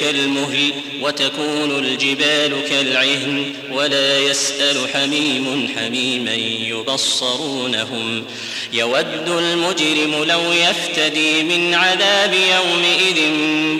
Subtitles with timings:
[0.00, 6.34] كالمهل وتكون الجبال كالعهن ولا يسأل حميم حميما
[6.68, 8.24] يبصرونهم.
[8.72, 13.30] يود المجرم لو يفتدي من عذاب يومئذ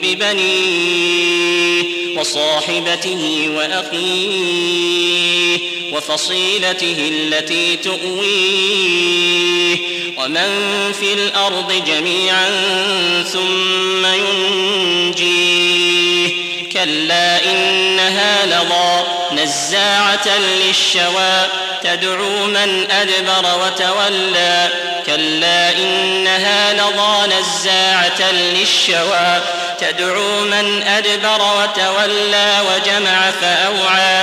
[0.02, 1.82] ببنيه
[2.16, 5.58] وصاحبته وأخيه
[5.92, 9.76] وفصيلته التي تؤويه.
[10.18, 12.48] ومن في الأرض جميعا
[13.22, 14.91] ثم ينجيه
[16.84, 21.47] كلا إنها لظى نزاعة للشوى
[21.83, 24.69] تدعو من أدبر وتولى
[25.06, 29.41] كلا إنها لظى نزاعة للشوى
[29.80, 34.22] تدعو من أدبر وتولى وجمع فأوعى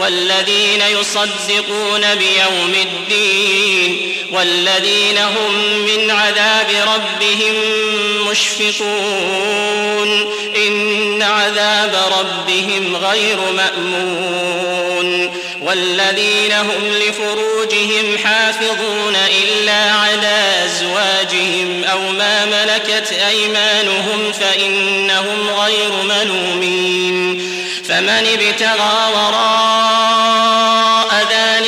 [0.00, 7.54] والذين يصدقون بيوم الدين والذين هم من عذاب ربهم
[8.30, 10.10] مشفقون
[10.56, 15.30] إن عذاب ربهم غير مأمون
[15.62, 27.50] والذين هم لفروجهم حافظون إلا على أزواجهم أو ما ملكت أيمانهم فإنهم غير ملومين
[27.88, 29.89] فمن ابتغى وراء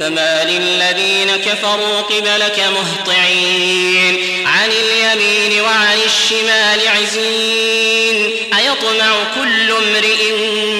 [0.00, 4.46] فما للذين كفروا قبلك مهطعين.
[4.46, 8.30] عن اليمين وعن الشمال عزين.
[8.58, 10.32] أيطمع كل امرئ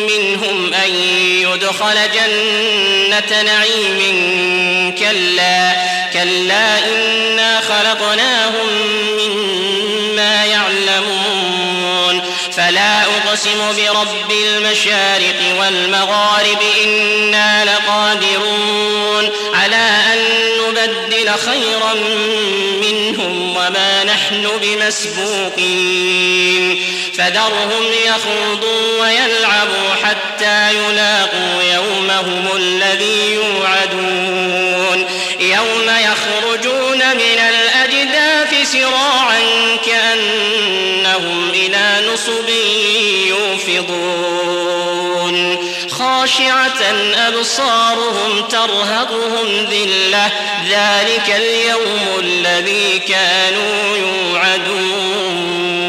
[0.08, 0.94] منهم أن
[1.40, 5.76] يدخل جنة نعيم كلا.
[6.12, 8.68] كلا إنا خلقناهم
[9.18, 12.22] مما يعلمون.
[12.56, 18.85] فلا أقسم برب المشارق والمغارب إنا لقادرون.
[19.54, 20.18] على أن
[20.68, 21.94] نبدل خيرا
[22.82, 26.16] منهم وما نحن بمسبوقين.
[27.18, 35.06] فذرهم يخوضوا ويلعبوا حتى يلاقوا يومهم الذي يوعدون.
[35.40, 39.40] يوم يخرجون من الأجداث سراعا
[39.86, 40.75] كأنهم
[41.16, 42.48] وهم إلى نصب
[43.28, 44.56] يوفضون.
[45.90, 46.82] خاشعة
[47.28, 50.30] أبصارهم ترهقهم ذلة.
[50.70, 55.85] ذلك اليوم الذي كانوا يوعدون.